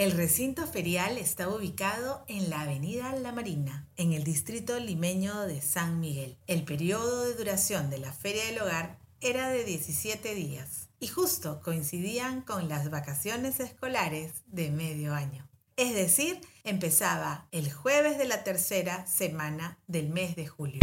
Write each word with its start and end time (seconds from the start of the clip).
El 0.00 0.12
recinto 0.12 0.66
ferial 0.66 1.18
está 1.18 1.50
ubicado 1.50 2.24
en 2.26 2.48
la 2.48 2.62
avenida 2.62 3.14
La 3.16 3.32
Marina, 3.32 3.86
en 3.98 4.14
el 4.14 4.24
distrito 4.24 4.80
limeño 4.80 5.42
de 5.42 5.60
San 5.60 6.00
Miguel. 6.00 6.38
El 6.46 6.64
periodo 6.64 7.26
de 7.26 7.34
duración 7.34 7.90
de 7.90 7.98
la 7.98 8.10
Feria 8.10 8.46
del 8.46 8.62
Hogar 8.62 8.98
era 9.20 9.50
de 9.50 9.62
17 9.62 10.34
días 10.34 10.88
y 11.00 11.08
justo 11.08 11.60
coincidían 11.60 12.40
con 12.40 12.66
las 12.70 12.88
vacaciones 12.88 13.60
escolares 13.60 14.32
de 14.46 14.70
medio 14.70 15.12
año. 15.12 15.46
Es 15.76 15.92
decir, 15.92 16.40
empezaba 16.64 17.46
el 17.52 17.70
jueves 17.70 18.16
de 18.16 18.24
la 18.24 18.42
tercera 18.42 19.06
semana 19.06 19.76
del 19.86 20.08
mes 20.08 20.34
de 20.34 20.46
julio. 20.46 20.80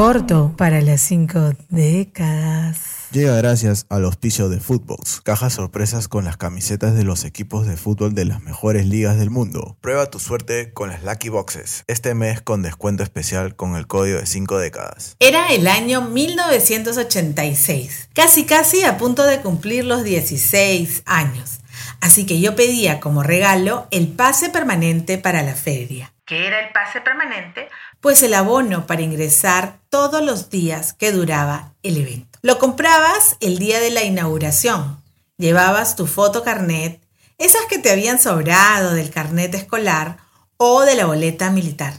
Corto 0.00 0.54
para 0.56 0.80
las 0.80 1.02
cinco 1.02 1.52
décadas. 1.68 2.78
Llega 3.12 3.36
gracias 3.36 3.84
al 3.90 4.06
auspicio 4.06 4.48
de 4.48 4.58
Footbox, 4.58 5.20
cajas 5.20 5.52
sorpresas 5.52 6.08
con 6.08 6.24
las 6.24 6.38
camisetas 6.38 6.94
de 6.94 7.04
los 7.04 7.26
equipos 7.26 7.66
de 7.66 7.76
fútbol 7.76 8.14
de 8.14 8.24
las 8.24 8.40
mejores 8.40 8.86
ligas 8.86 9.18
del 9.18 9.28
mundo. 9.28 9.76
Prueba 9.82 10.06
tu 10.06 10.18
suerte 10.18 10.72
con 10.72 10.88
las 10.88 11.04
Lucky 11.04 11.28
Boxes, 11.28 11.84
este 11.86 12.14
mes 12.14 12.40
con 12.40 12.62
descuento 12.62 13.02
especial 13.02 13.56
con 13.56 13.76
el 13.76 13.86
código 13.86 14.18
de 14.18 14.24
5 14.24 14.56
décadas. 14.56 15.16
Era 15.20 15.48
el 15.48 15.66
año 15.66 16.00
1986, 16.00 18.08
casi 18.14 18.46
casi 18.46 18.84
a 18.84 18.96
punto 18.96 19.24
de 19.24 19.42
cumplir 19.42 19.84
los 19.84 20.02
16 20.02 21.02
años. 21.04 21.60
Así 22.00 22.24
que 22.24 22.40
yo 22.40 22.56
pedía 22.56 23.00
como 23.00 23.22
regalo 23.22 23.86
el 23.90 24.08
pase 24.08 24.48
permanente 24.48 25.18
para 25.18 25.42
la 25.42 25.54
feria. 25.54 26.14
¿Qué 26.30 26.46
era 26.46 26.60
el 26.60 26.72
pase 26.72 27.00
permanente? 27.00 27.68
Pues 28.00 28.22
el 28.22 28.34
abono 28.34 28.86
para 28.86 29.02
ingresar 29.02 29.80
todos 29.88 30.22
los 30.22 30.48
días 30.48 30.92
que 30.92 31.10
duraba 31.10 31.74
el 31.82 31.96
evento. 31.96 32.38
Lo 32.40 32.60
comprabas 32.60 33.36
el 33.40 33.58
día 33.58 33.80
de 33.80 33.90
la 33.90 34.04
inauguración. 34.04 35.02
Llevabas 35.38 35.96
tu 35.96 36.06
foto 36.06 36.44
carnet, 36.44 37.02
esas 37.36 37.62
que 37.68 37.80
te 37.80 37.90
habían 37.90 38.20
sobrado 38.20 38.94
del 38.94 39.10
carnet 39.10 39.52
escolar 39.56 40.18
o 40.56 40.82
de 40.82 40.94
la 40.94 41.06
boleta 41.06 41.50
militar. 41.50 41.94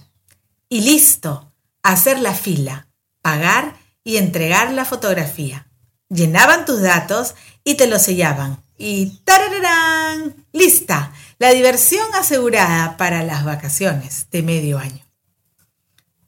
Y 0.69 0.79
listo, 0.79 1.51
hacer 1.83 2.17
la 2.17 2.33
fila, 2.33 2.87
pagar 3.21 3.75
y 4.05 4.15
entregar 4.15 4.71
la 4.71 4.85
fotografía. 4.85 5.67
Llenaban 6.07 6.63
tus 6.63 6.81
datos 6.81 7.35
y 7.65 7.75
te 7.75 7.85
lo 7.85 7.99
sellaban 7.99 8.63
y 8.81 9.21
¡tarararán! 9.23 10.35
¡Lista! 10.51 11.13
La 11.37 11.51
diversión 11.51 12.05
asegurada 12.15 12.97
para 12.97 13.23
las 13.23 13.45
vacaciones 13.45 14.27
de 14.31 14.41
medio 14.41 14.79
año. 14.79 15.05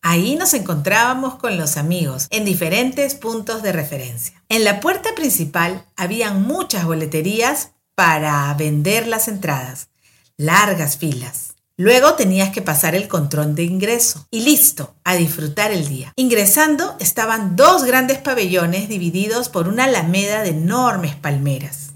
Ahí 0.02 0.36
nos 0.36 0.54
encontrábamos 0.54 1.36
con 1.36 1.58
los 1.58 1.78
amigos 1.78 2.28
en 2.30 2.46
diferentes 2.46 3.16
puntos 3.16 3.64
de 3.64 3.72
referencia. 3.72 4.44
En 4.50 4.64
la 4.64 4.80
puerta 4.80 5.16
principal 5.16 5.86
habían 5.96 6.44
muchas 6.44 6.86
boleterías 6.86 7.72
para 7.96 8.54
vender 8.56 9.08
las 9.08 9.28
entradas, 9.28 9.88
largas 10.36 10.98
filas. 10.98 11.54
Luego 11.78 12.14
tenías 12.14 12.52
que 12.52 12.62
pasar 12.62 12.94
el 12.94 13.08
control 13.08 13.56
de 13.56 13.64
ingreso 13.64 14.28
y 14.30 14.42
listo, 14.42 14.94
a 15.04 15.16
disfrutar 15.16 15.72
el 15.72 15.88
día. 15.88 16.14
Ingresando 16.18 16.96
estaban 17.00 17.56
dos 17.56 17.84
grandes 17.84 18.20
pabellones 18.20 18.90
divididos 18.90 19.50
por 19.50 19.68
una 19.68 19.86
alameda 19.86 20.44
de 20.44 20.50
enormes 20.50 21.16
palmeras. 21.16 21.93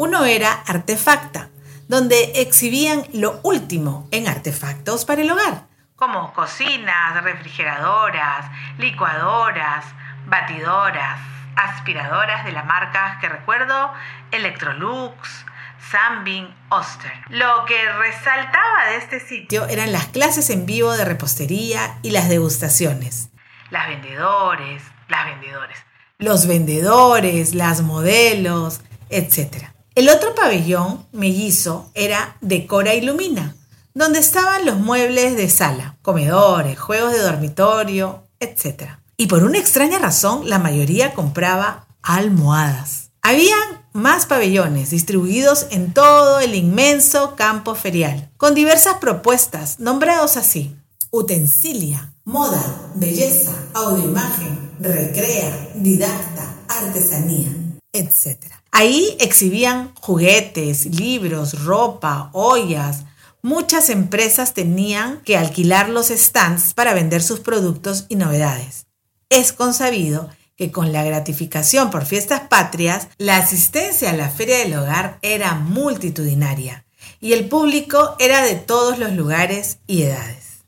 Uno 0.00 0.24
era 0.26 0.52
Artefacta, 0.52 1.48
donde 1.88 2.40
exhibían 2.40 3.02
lo 3.14 3.40
último 3.42 4.06
en 4.12 4.28
artefactos 4.28 5.04
para 5.04 5.22
el 5.22 5.30
hogar, 5.32 5.64
como 5.96 6.32
cocinas, 6.34 7.20
refrigeradoras, 7.24 8.46
licuadoras, 8.78 9.84
batidoras, 10.26 11.18
aspiradoras 11.56 12.44
de 12.44 12.52
las 12.52 12.64
marcas 12.64 13.18
que 13.20 13.28
recuerdo, 13.28 13.92
Electrolux, 14.30 15.44
Sambin, 15.90 16.46
Oster. 16.68 17.10
Lo 17.30 17.64
que 17.64 17.90
resaltaba 17.94 18.90
de 18.90 18.98
este 18.98 19.18
sitio 19.18 19.66
eran 19.66 19.90
las 19.90 20.06
clases 20.06 20.48
en 20.50 20.64
vivo 20.64 20.96
de 20.96 21.06
repostería 21.06 21.98
y 22.02 22.12
las 22.12 22.28
degustaciones. 22.28 23.30
Las 23.70 23.88
vendedores, 23.88 24.80
las 25.08 25.24
vendedores. 25.26 25.76
Los 26.18 26.46
vendedores, 26.46 27.52
las 27.52 27.82
modelos, 27.82 28.80
etc. 29.10 29.76
El 29.98 30.08
otro 30.10 30.32
pabellón 30.32 31.04
mellizo 31.10 31.90
era 31.92 32.36
Decora 32.40 32.94
Ilumina, 32.94 33.56
donde 33.94 34.20
estaban 34.20 34.64
los 34.64 34.78
muebles 34.78 35.34
de 35.34 35.50
sala, 35.50 35.98
comedores, 36.02 36.78
juegos 36.78 37.10
de 37.10 37.18
dormitorio, 37.18 38.22
etc. 38.38 38.90
Y 39.16 39.26
por 39.26 39.42
una 39.42 39.58
extraña 39.58 39.98
razón, 39.98 40.48
la 40.48 40.60
mayoría 40.60 41.14
compraba 41.14 41.88
almohadas. 42.00 43.10
Habían 43.22 43.88
más 43.92 44.26
pabellones 44.26 44.90
distribuidos 44.90 45.66
en 45.70 45.92
todo 45.92 46.38
el 46.38 46.54
inmenso 46.54 47.34
campo 47.34 47.74
ferial, 47.74 48.30
con 48.36 48.54
diversas 48.54 48.98
propuestas 48.98 49.80
nombrados 49.80 50.36
así. 50.36 50.76
Utensilia, 51.10 52.12
moda, 52.24 52.62
belleza, 52.94 53.50
audioimagen, 53.74 54.76
recrea, 54.78 55.70
didacta, 55.74 56.54
artesanía, 56.68 57.48
etc. 57.92 58.58
Ahí 58.78 59.16
exhibían 59.18 59.92
juguetes, 59.96 60.86
libros, 60.86 61.64
ropa, 61.64 62.30
ollas. 62.32 63.06
Muchas 63.42 63.90
empresas 63.90 64.54
tenían 64.54 65.20
que 65.22 65.36
alquilar 65.36 65.88
los 65.88 66.10
stands 66.10 66.74
para 66.74 66.94
vender 66.94 67.20
sus 67.20 67.40
productos 67.40 68.06
y 68.08 68.14
novedades. 68.14 68.86
Es 69.30 69.52
consabido 69.52 70.30
que 70.56 70.70
con 70.70 70.92
la 70.92 71.02
gratificación 71.02 71.90
por 71.90 72.06
fiestas 72.06 72.42
patrias, 72.42 73.08
la 73.18 73.38
asistencia 73.38 74.10
a 74.10 74.16
la 74.16 74.28
Feria 74.28 74.58
del 74.58 74.74
Hogar 74.76 75.18
era 75.22 75.56
multitudinaria 75.56 76.84
y 77.20 77.32
el 77.32 77.48
público 77.48 78.14
era 78.20 78.42
de 78.42 78.54
todos 78.54 79.00
los 79.00 79.10
lugares 79.10 79.78
y 79.88 80.04
edades. 80.04 80.58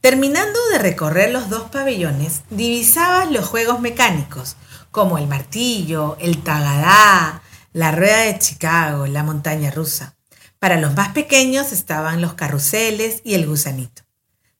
Terminando 0.00 0.58
de 0.72 0.78
recorrer 0.78 1.32
los 1.32 1.50
dos 1.50 1.64
pabellones, 1.64 2.44
divisabas 2.48 3.30
los 3.30 3.44
juegos 3.44 3.80
mecánicos, 3.80 4.56
como 4.96 5.18
el 5.18 5.26
martillo, 5.26 6.16
el 6.20 6.42
tagadá, 6.42 7.42
la 7.74 7.90
rueda 7.90 8.20
de 8.20 8.38
Chicago, 8.38 9.06
la 9.06 9.22
montaña 9.22 9.70
rusa. 9.70 10.16
Para 10.58 10.80
los 10.80 10.94
más 10.94 11.10
pequeños 11.10 11.70
estaban 11.70 12.22
los 12.22 12.32
carruseles 12.32 13.20
y 13.22 13.34
el 13.34 13.46
gusanito. 13.46 14.04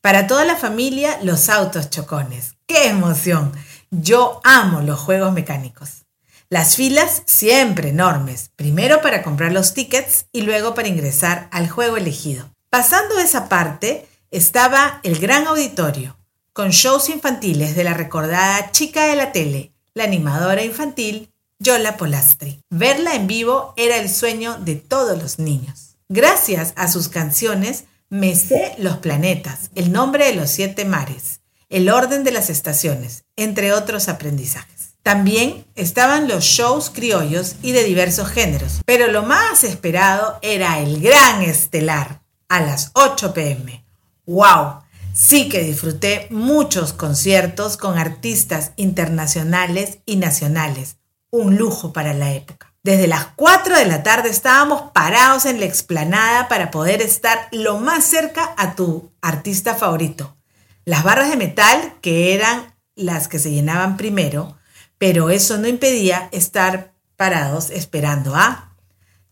Para 0.03 0.27
toda 0.27 0.45
la 0.45 0.57
familia, 0.57 1.19
los 1.23 1.49
autos 1.49 1.89
chocones. 1.89 2.57
¡Qué 2.67 2.89
emoción! 2.89 3.51
Yo 3.91 4.43
amo 4.45 4.83
los 4.83 5.01
juegos 5.01 5.33
mecánicos. 5.33 6.05
Las 6.51 6.77
filas 6.77 7.23
siempre 7.25 7.89
enormes, 7.89 8.51
primero 8.57 9.01
para 9.01 9.23
comprar 9.23 9.53
los 9.53 9.73
tickets 9.73 10.27
y 10.33 10.43
luego 10.43 10.75
para 10.75 10.89
ingresar 10.89 11.49
al 11.51 11.71
juego 11.71 11.97
elegido. 11.97 12.51
Pasando 12.69 13.19
esa 13.19 13.49
parte 13.49 14.07
estaba 14.31 15.01
el 15.03 15.19
gran 15.19 15.47
auditorio, 15.47 16.19
con 16.53 16.73
shows 16.73 17.09
infantiles 17.09 17.75
de 17.75 17.85
la 17.85 17.95
recordada 17.95 18.71
chica 18.71 19.07
de 19.07 19.17
la 19.17 19.33
tele, 19.33 19.73
la 19.97 20.05
animadora 20.05 20.63
infantil 20.63 21.33
Yola 21.59 21.97
Polastri. 21.97 22.61
Verla 22.69 23.15
en 23.15 23.27
vivo 23.27 23.73
era 23.79 23.97
el 23.97 24.11
sueño 24.11 24.59
de 24.59 24.75
todos 24.75 25.21
los 25.21 25.39
niños. 25.39 25.97
Gracias 26.11 26.75
a 26.77 26.87
sus 26.89 27.09
canciones 27.09 27.85
me 28.11 28.37
sé 28.37 28.75
los 28.77 28.99
planetas, 28.99 29.71
el 29.75 29.91
nombre 29.91 30.27
de 30.27 30.35
los 30.35 30.51
siete 30.51 30.85
mares, 30.85 31.41
el 31.71 31.89
orden 31.89 32.25
de 32.25 32.31
las 32.31 32.51
estaciones, 32.51 33.25
entre 33.37 33.73
otros 33.73 34.09
aprendizajes. 34.09 34.97
También 35.03 35.65
estaban 35.77 36.29
los 36.29 36.45
shows 36.45 36.91
criollos 36.91 37.57
y 37.63 37.73
de 37.73 37.83
diversos 37.83 38.29
géneros, 38.29 38.83
pero 38.85 39.11
lo 39.11 39.23
más 39.23 39.65
esperado 39.65 40.39
era 40.43 40.79
el 40.79 41.01
gran 41.01 41.41
estelar 41.41 42.21
a 42.49 42.61
las 42.61 42.91
8 42.93 43.33
pm. 43.33 43.83
¡Wow! 44.27 44.83
Sí 45.17 45.49
que 45.49 45.63
disfruté 45.63 46.27
muchos 46.29 46.93
conciertos 46.93 47.79
con 47.79 47.97
artistas 47.97 48.73
internacionales 48.77 50.01
y 50.05 50.17
nacionales. 50.17 50.99
Un 51.31 51.57
lujo 51.57 51.95
para 51.95 52.13
la 52.13 52.35
época. 52.35 52.75
Desde 52.83 53.07
las 53.07 53.29
4 53.35 53.79
de 53.79 53.87
la 53.87 54.03
tarde 54.03 54.29
estábamos 54.29 54.93
parados 54.93 55.47
en 55.47 55.59
la 55.59 55.65
explanada 55.65 56.49
para 56.49 56.71
poder 56.71 57.01
estar 57.01 57.49
lo 57.51 57.79
más 57.79 58.05
cerca 58.05 58.55
a 58.59 58.75
tu 58.75 59.11
artista 59.23 59.75
favorito. 59.75 60.37
Las 60.85 61.03
barras 61.03 61.31
de 61.31 61.39
metal, 61.39 61.95
que 62.03 62.35
eran 62.35 62.75
las 62.95 63.27
que 63.27 63.39
se 63.39 63.51
llenaban 63.51 63.97
primero, 63.97 64.59
pero 64.99 65.31
eso 65.31 65.57
no 65.57 65.67
impedía 65.67 66.29
estar 66.31 66.93
parados 67.17 67.71
esperando 67.71 68.37
a 68.37 68.77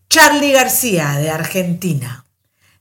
Charlie 0.09 0.51
García 0.51 1.11
de 1.11 1.29
Argentina, 1.29 2.25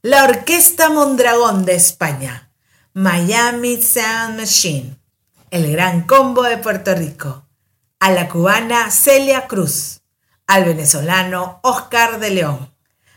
la 0.00 0.24
Orquesta 0.24 0.88
Mondragón 0.88 1.66
de 1.66 1.74
España, 1.74 2.50
Miami 2.96 3.82
Sound 3.82 4.38
Machine, 4.38 4.96
el 5.50 5.72
Gran 5.72 6.02
Combo 6.02 6.44
de 6.44 6.58
Puerto 6.58 6.94
Rico, 6.94 7.44
a 7.98 8.12
la 8.12 8.28
cubana 8.28 8.88
Celia 8.92 9.48
Cruz, 9.48 10.02
al 10.46 10.64
venezolano 10.64 11.58
Oscar 11.64 12.20
de 12.20 12.30
León, 12.30 12.72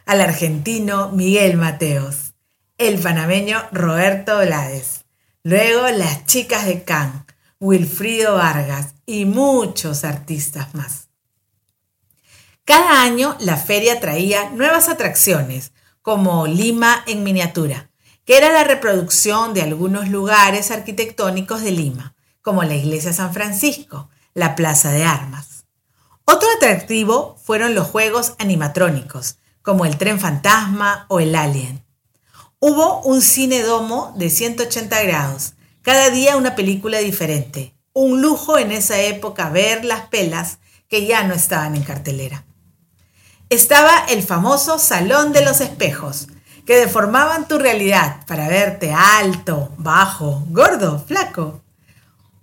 al 0.07 0.21
argentino 0.21 1.11
Miguel 1.11 1.57
Mateos, 1.57 2.33
el 2.79 2.97
panameño 2.97 3.67
Roberto 3.71 4.39
Blades, 4.39 5.05
Luego 5.43 5.87
las 5.89 6.25
chicas 6.25 6.65
de 6.65 6.83
Can, 6.83 7.27
Wilfrido 7.59 8.33
Vargas 8.33 8.95
y 9.05 9.25
muchos 9.25 10.03
artistas 10.03 10.73
más. 10.73 11.09
Cada 12.65 13.03
año 13.03 13.37
la 13.41 13.57
feria 13.57 13.99
traía 13.99 14.49
nuevas 14.49 14.89
atracciones, 14.89 15.71
como 16.01 16.47
Lima 16.47 17.03
en 17.05 17.23
miniatura, 17.23 17.91
que 18.27 18.35
era 18.35 18.51
la 18.51 18.65
reproducción 18.65 19.53
de 19.53 19.61
algunos 19.61 20.09
lugares 20.09 20.69
arquitectónicos 20.69 21.61
de 21.61 21.71
Lima, 21.71 22.13
como 22.41 22.61
la 22.65 22.75
iglesia 22.75 23.13
San 23.13 23.33
Francisco, 23.33 24.09
la 24.33 24.53
Plaza 24.53 24.91
de 24.91 25.05
Armas. 25.05 25.63
Otro 26.25 26.49
atractivo 26.57 27.37
fueron 27.41 27.73
los 27.73 27.87
juegos 27.87 28.33
animatrónicos, 28.37 29.37
como 29.61 29.85
el 29.85 29.97
tren 29.97 30.19
fantasma 30.19 31.05
o 31.07 31.21
el 31.21 31.35
alien. 31.35 31.85
Hubo 32.59 33.01
un 33.03 33.21
cine 33.21 33.61
domo 33.61 34.13
de 34.17 34.29
180 34.29 35.03
grados, 35.03 35.53
cada 35.81 36.09
día 36.09 36.35
una 36.35 36.53
película 36.53 36.97
diferente. 36.99 37.77
Un 37.93 38.21
lujo 38.21 38.57
en 38.57 38.73
esa 38.73 38.99
época 38.99 39.49
ver 39.49 39.85
las 39.85 40.07
pelas 40.07 40.57
que 40.89 41.05
ya 41.05 41.23
no 41.23 41.33
estaban 41.33 41.77
en 41.77 41.83
cartelera. 41.83 42.45
Estaba 43.49 44.03
el 44.09 44.21
famoso 44.21 44.79
Salón 44.79 45.31
de 45.31 45.45
los 45.45 45.61
Espejos, 45.61 46.27
que 46.67 46.75
deformaban 46.75 47.47
tu 47.47 47.57
realidad 47.57 48.17
para 48.27 48.49
verte 48.49 48.93
alto, 48.93 49.71
bajo, 49.77 50.43
gordo, 50.49 50.99
flaco. 50.99 51.61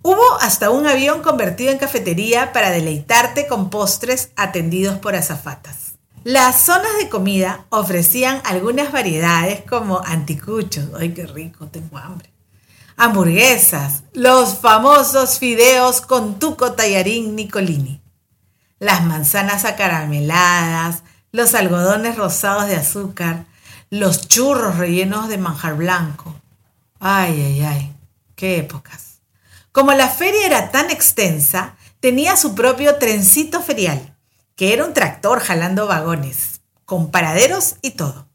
Hubo 0.01 0.23
hasta 0.41 0.71
un 0.71 0.87
avión 0.87 1.21
convertido 1.21 1.71
en 1.71 1.77
cafetería 1.77 2.51
para 2.51 2.71
deleitarte 2.71 3.45
con 3.45 3.69
postres 3.69 4.31
atendidos 4.35 4.97
por 4.97 5.15
azafatas. 5.15 5.93
Las 6.23 6.63
zonas 6.63 6.97
de 6.97 7.07
comida 7.07 7.65
ofrecían 7.69 8.41
algunas 8.45 8.91
variedades 8.91 9.61
como 9.61 10.01
anticuchos, 10.03 10.85
ay 10.99 11.13
qué 11.13 11.27
rico, 11.27 11.67
tengo 11.67 11.99
hambre. 11.99 12.33
Hamburguesas, 12.97 14.05
los 14.13 14.57
famosos 14.57 15.37
fideos 15.37 16.01
con 16.01 16.39
tuco 16.39 16.71
tallarín 16.71 17.35
Nicolini, 17.35 18.01
las 18.79 19.03
manzanas 19.03 19.65
acarameladas, 19.65 21.03
los 21.31 21.53
algodones 21.53 22.15
rosados 22.15 22.65
de 22.65 22.77
azúcar, 22.77 23.45
los 23.99 24.27
churros 24.27 24.77
rellenos 24.77 25.29
de 25.29 25.37
manjar 25.37 25.75
blanco. 25.75 26.35
Ay, 26.99 27.41
ay, 27.41 27.61
ay, 27.61 27.95
qué 28.35 28.57
épocas. 28.57 29.21
Como 29.71 29.93
la 29.93 30.09
feria 30.09 30.45
era 30.45 30.69
tan 30.69 30.89
extensa, 30.89 31.77
tenía 32.01 32.35
su 32.35 32.55
propio 32.55 32.95
trencito 32.97 33.61
ferial, 33.61 34.17
que 34.57 34.73
era 34.73 34.83
un 34.83 34.93
tractor 34.93 35.39
jalando 35.39 35.87
vagones, 35.87 36.59
con 36.83 37.09
paraderos 37.09 37.75
y 37.81 37.91
todo. 37.91 38.27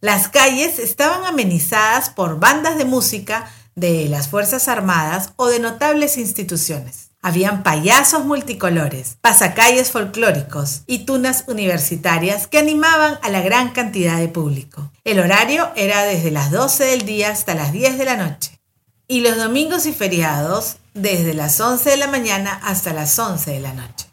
Las 0.00 0.28
calles 0.28 0.78
estaban 0.78 1.24
amenizadas 1.24 2.08
por 2.08 2.38
bandas 2.38 2.78
de 2.78 2.84
música 2.84 3.50
de 3.74 4.08
las 4.08 4.28
Fuerzas 4.28 4.68
Armadas 4.68 5.32
o 5.34 5.48
de 5.48 5.58
notables 5.58 6.16
instituciones. 6.16 7.09
Habían 7.22 7.62
payasos 7.62 8.24
multicolores, 8.24 9.18
pasacalles 9.20 9.90
folclóricos 9.90 10.82
y 10.86 11.00
tunas 11.00 11.44
universitarias 11.48 12.46
que 12.46 12.58
animaban 12.58 13.18
a 13.22 13.28
la 13.28 13.42
gran 13.42 13.70
cantidad 13.72 14.16
de 14.18 14.28
público. 14.28 14.90
El 15.04 15.20
horario 15.20 15.70
era 15.76 16.04
desde 16.04 16.30
las 16.30 16.50
12 16.50 16.84
del 16.84 17.04
día 17.04 17.30
hasta 17.30 17.54
las 17.54 17.72
10 17.72 17.98
de 17.98 18.04
la 18.06 18.16
noche 18.16 18.58
y 19.06 19.20
los 19.20 19.36
domingos 19.36 19.84
y 19.84 19.92
feriados 19.92 20.76
desde 20.94 21.34
las 21.34 21.60
11 21.60 21.90
de 21.90 21.96
la 21.98 22.06
mañana 22.06 22.58
hasta 22.64 22.94
las 22.94 23.18
11 23.18 23.50
de 23.50 23.60
la 23.60 23.74
noche. 23.74 24.06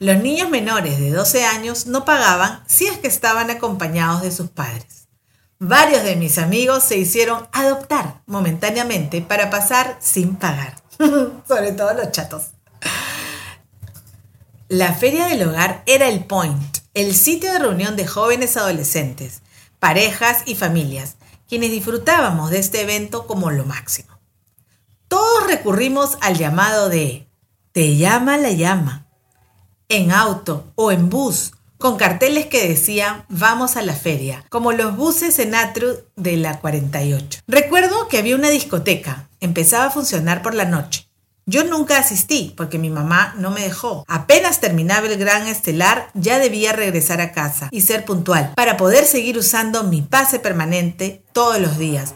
Los 0.00 0.16
niños 0.20 0.50
menores 0.50 0.98
de 0.98 1.12
12 1.12 1.44
años 1.44 1.86
no 1.86 2.04
pagaban 2.04 2.64
si 2.66 2.86
es 2.86 2.98
que 2.98 3.06
estaban 3.06 3.50
acompañados 3.50 4.22
de 4.22 4.32
sus 4.32 4.50
padres. 4.50 5.06
Varios 5.60 6.02
de 6.02 6.16
mis 6.16 6.38
amigos 6.38 6.82
se 6.82 6.98
hicieron 6.98 7.46
adoptar 7.52 8.22
momentáneamente 8.26 9.22
para 9.22 9.48
pasar 9.48 9.96
sin 10.00 10.34
pagar, 10.34 10.81
sobre 11.48 11.72
todo 11.72 11.94
los 11.94 12.10
chatos. 12.12 12.42
La 14.68 14.94
feria 14.94 15.26
del 15.26 15.48
hogar 15.48 15.82
era 15.86 16.08
el 16.08 16.24
point, 16.24 16.78
el 16.94 17.14
sitio 17.14 17.52
de 17.52 17.58
reunión 17.58 17.96
de 17.96 18.06
jóvenes 18.06 18.56
adolescentes, 18.56 19.42
parejas 19.78 20.42
y 20.46 20.54
familias, 20.54 21.16
quienes 21.48 21.70
disfrutábamos 21.70 22.50
de 22.50 22.58
este 22.58 22.80
evento 22.80 23.26
como 23.26 23.50
lo 23.50 23.64
máximo. 23.64 24.18
Todos 25.08 25.46
recurrimos 25.46 26.16
al 26.22 26.38
llamado 26.38 26.88
de 26.88 27.28
Te 27.72 27.96
llama 27.96 28.38
la 28.38 28.52
llama, 28.52 29.06
en 29.90 30.10
auto 30.10 30.72
o 30.74 30.90
en 30.90 31.10
bus, 31.10 31.52
con 31.82 31.96
carteles 31.96 32.46
que 32.46 32.68
decían 32.68 33.24
Vamos 33.28 33.76
a 33.76 33.82
la 33.82 33.94
feria, 33.94 34.44
como 34.50 34.70
los 34.70 34.96
buses 34.96 35.40
en 35.40 35.56
Atru 35.56 35.96
de 36.14 36.36
la 36.36 36.60
48. 36.60 37.40
Recuerdo 37.48 38.06
que 38.06 38.18
había 38.18 38.36
una 38.36 38.50
discoteca, 38.50 39.28
empezaba 39.40 39.86
a 39.86 39.90
funcionar 39.90 40.42
por 40.42 40.54
la 40.54 40.64
noche. 40.64 41.08
Yo 41.44 41.64
nunca 41.64 41.98
asistí 41.98 42.54
porque 42.56 42.78
mi 42.78 42.88
mamá 42.88 43.34
no 43.36 43.50
me 43.50 43.62
dejó. 43.62 44.04
Apenas 44.06 44.60
terminaba 44.60 45.08
el 45.08 45.18
gran 45.18 45.48
estelar, 45.48 46.08
ya 46.14 46.38
debía 46.38 46.72
regresar 46.72 47.20
a 47.20 47.32
casa 47.32 47.68
y 47.72 47.80
ser 47.80 48.04
puntual 48.04 48.52
para 48.54 48.76
poder 48.76 49.04
seguir 49.04 49.36
usando 49.36 49.82
mi 49.82 50.02
pase 50.02 50.38
permanente 50.38 51.24
todos 51.32 51.58
los 51.58 51.78
días. 51.78 52.14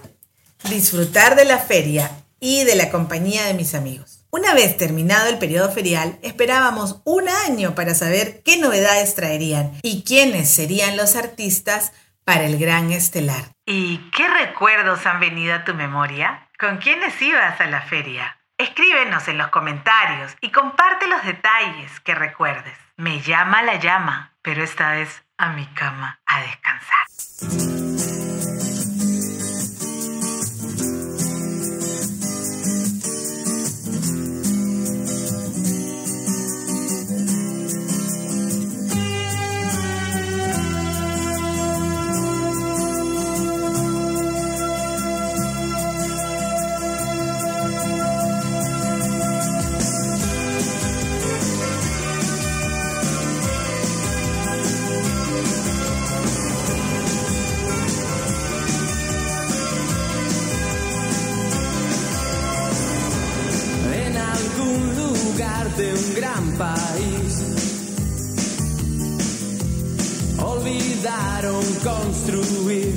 Disfrutar 0.71 1.35
de 1.35 1.45
la 1.45 1.59
feria 1.59 2.13
y 2.39 2.63
de 2.63 2.77
la 2.77 2.89
compañía 2.93 3.45
de 3.47 3.55
mis 3.55 3.75
amigos. 3.75 4.16
Una 4.31 4.55
vez 4.55 4.77
terminado 4.77 5.29
el 5.29 5.39
periodo 5.39 5.71
ferial, 5.71 6.19
esperábamos 6.23 7.01
un 7.05 7.29
año 7.29 7.75
para 7.75 7.95
saber 7.95 8.43
qué 8.45 8.59
novedades 8.59 9.15
traerían 9.15 9.73
y 9.83 10.03
quiénes 10.05 10.51
serían 10.51 10.97
los 10.97 11.17
artistas 11.17 11.93
para 12.25 12.45
el 12.45 12.59
gran 12.59 12.91
estelar. 12.93 13.45
¿Y 13.65 13.99
qué 14.11 14.29
recuerdos 14.29 15.07
han 15.07 15.21
venido 15.21 15.55
a 15.55 15.65
tu 15.65 15.75
memoria? 15.75 16.49
¿Con 16.59 16.79
quiénes 16.79 17.21
ibas 17.23 17.61
a 17.61 17.67
la 17.67 17.83
feria? 17.83 18.39
Escríbenos 18.59 19.29
en 19.29 19.39
los 19.39 19.49
comentarios 19.49 20.35
y 20.41 20.51
comparte 20.51 21.07
los 21.07 21.25
detalles 21.25 22.01
que 22.01 22.15
recuerdes. 22.15 22.77
Me 22.97 23.21
llama 23.21 23.63
la 23.63 23.79
llama, 23.79 24.33
pero 24.43 24.65
esta 24.65 24.93
vez 24.93 25.25
a 25.37 25.51
mi 25.51 25.67
cama 25.67 26.21
a 26.27 26.41
descansar. 26.41 27.86
de 65.77 65.93
un 65.93 66.15
gran 66.15 66.57
país. 66.57 67.33
Olvidaron 70.39 71.65
construir 71.85 72.95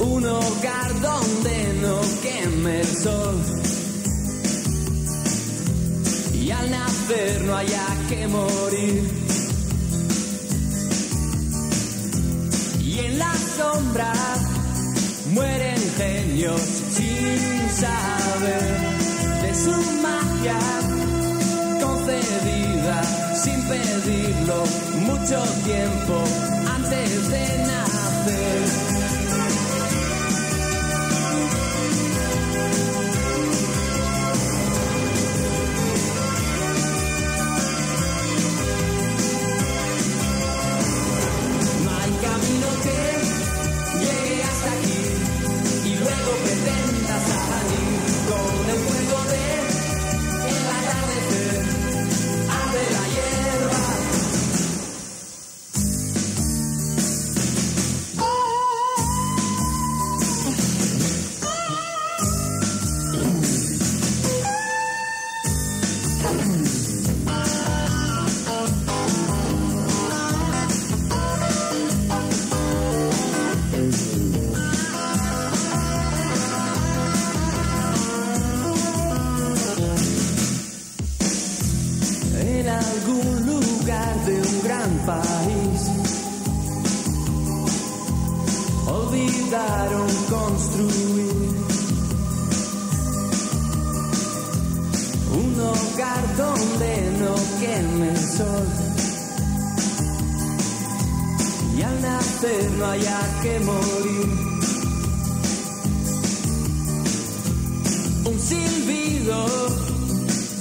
un 0.00 0.26
hogar 0.26 1.00
donde 1.00 1.74
no 1.82 2.00
queme 2.22 2.80
el 2.80 2.86
sol. 2.86 3.40
Y 6.34 6.50
al 6.50 6.70
nacer 6.70 7.42
no 7.42 7.56
haya 7.56 7.86
que 8.08 8.26
morir. 8.26 9.10
Y 12.80 12.98
en 12.98 13.18
la 13.18 13.34
sombra 13.56 14.12
mueren 15.32 15.79
ingenios 15.90 16.60
sin 16.90 17.70
saber 17.70 18.78
de 19.42 19.54
su 19.54 19.70
magia 20.02 20.58
concedida 21.82 23.02
sin 23.34 23.62
pedirlo 23.62 24.64
mucho 25.06 25.42
tiempo 25.64 26.24
antes 26.76 27.30
de 27.30 27.58
nada. 27.66 27.89
Un 95.32 95.60
hogar 95.60 96.36
donde 96.36 96.92
no 97.20 97.34
queme 97.60 98.08
el 98.08 98.18
sol. 98.18 98.66
Y 101.76 101.82
al 101.82 102.02
nacer 102.02 102.70
no 102.78 102.86
haya 102.86 103.20
que 103.42 103.60
morir. 103.60 104.28
Un 108.24 108.40
silbido 108.40 109.46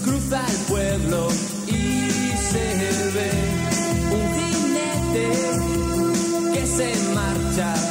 cruza 0.03 0.41
el 0.49 0.57
pueblo 0.67 1.27
y 1.67 1.71
se 2.51 2.65
ve 3.15 3.31
un 4.17 4.25
jinete 4.37 5.27
que 6.53 6.65
se 6.65 6.89
marcha 7.13 7.88